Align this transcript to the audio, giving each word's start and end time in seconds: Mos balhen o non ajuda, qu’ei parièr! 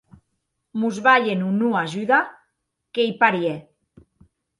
Mos 0.79 0.97
balhen 1.05 1.39
o 1.47 1.49
non 1.59 1.73
ajuda, 1.85 2.19
qu’ei 2.93 3.11
parièr! 3.21 3.59